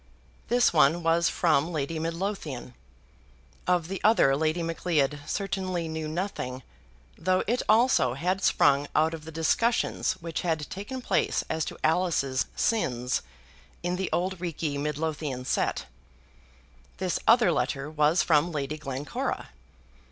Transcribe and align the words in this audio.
This 0.47 0.73
one 0.73 1.03
was 1.03 1.29
from 1.29 1.71
Lady 1.71 1.99
Midlothian. 1.99 2.73
Of 3.67 3.87
the 3.87 4.01
other 4.03 4.35
Lady 4.35 4.63
Macleod 4.63 5.19
certainly 5.27 5.87
knew 5.87 6.07
nothing, 6.07 6.63
though 7.19 7.43
it 7.45 7.61
also 7.69 8.15
had 8.15 8.41
sprung 8.43 8.87
out 8.95 9.13
of 9.13 9.25
the 9.25 9.31
discussions 9.31 10.13
which 10.13 10.41
had 10.41 10.67
taken 10.71 11.03
place 11.03 11.43
as 11.51 11.63
to 11.65 11.77
Alice's 11.83 12.47
sins 12.55 13.21
in 13.83 13.95
the 13.95 14.09
Auld 14.11 14.39
Reekie 14.41 14.79
Midlothian 14.79 15.45
set. 15.45 15.85
This 16.97 17.19
other 17.27 17.51
letter 17.51 17.87
was 17.87 18.23
from 18.23 18.51
Lady 18.51 18.79
Glencora. 18.79 19.49